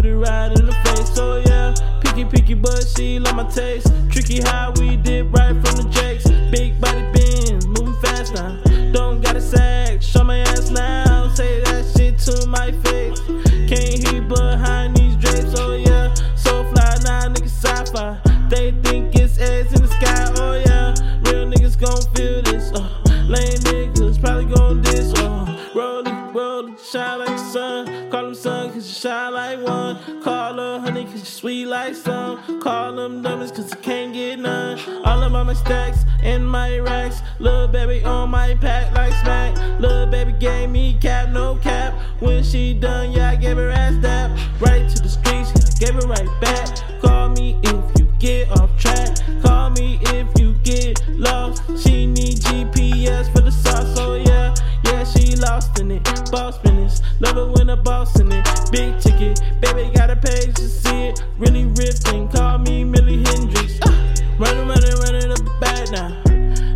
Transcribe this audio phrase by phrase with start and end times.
[0.00, 1.18] right in the face.
[1.18, 3.92] Oh yeah, picky, picky, but she love my taste.
[4.10, 6.24] Tricky how we did right from the jakes.
[6.50, 8.60] Big body Benz, moving fast now.
[8.92, 11.28] Don't gotta sag, show my ass now.
[11.34, 13.20] Say that shit to my face.
[13.68, 15.58] Can't hear behind these drapes.
[15.60, 18.20] Oh yeah, so fly now, niggas sci-fi.
[18.48, 20.32] They think it's eggs in the sky.
[20.36, 20.94] Oh yeah,
[21.30, 22.72] real niggas gon' feel this.
[22.72, 22.88] Uh,
[23.28, 25.12] lame niggas probably gon' diss.
[25.14, 28.10] Uh, rollin', rollin', shine like the sun.
[28.10, 28.61] Call them sun
[28.92, 30.22] you shine like one.
[30.22, 32.60] Call her honey cause you sweet like some.
[32.60, 34.78] Call them diamonds cause you can't get none.
[35.04, 37.22] All of my stacks in my racks.
[37.38, 39.56] Little baby on my pack like smack.
[39.80, 41.94] Little baby gave me cap, no cap.
[42.20, 44.30] When she done, yeah, I gave her ass that.
[44.60, 46.68] Right to the streets, gave her right back.
[47.00, 49.16] Call me if you get off track.
[49.42, 51.62] Call me if you get lost.
[51.82, 54.54] She need GPS for the sauce, oh yeah.
[54.84, 56.04] Yeah, she lost in it.
[56.30, 58.41] Boss business, love it when a boss in it.
[58.72, 61.22] Big ticket, baby got a page to see it.
[61.36, 63.78] Really ripping, call me Millie Hendrix.
[63.84, 66.10] Ah, running, running, running up the back now.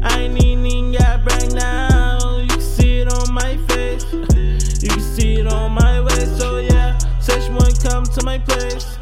[0.06, 2.36] I ain't even got back now.
[2.38, 4.04] You can see it on my face.
[4.12, 6.98] You can see it on my waist, so yeah.
[7.22, 8.98] She wanna come to my place.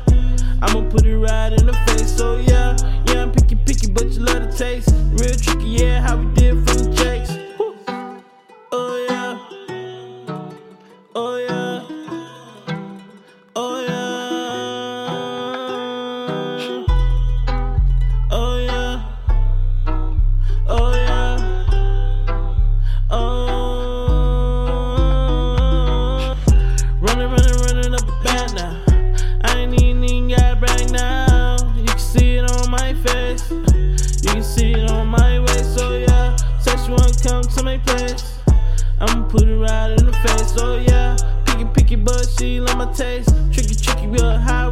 [0.62, 2.76] I'ma put it right in the face, so yeah.
[3.08, 4.94] Yeah, I'm picky, picky, but you love the taste.
[5.18, 6.16] Real tricky, yeah, how
[37.24, 38.38] come to my place.
[39.00, 40.54] I'ma put it right in the face.
[40.58, 43.30] Oh yeah, picky, picky, but she love my taste.
[43.52, 44.64] Tricky, tricky, real high.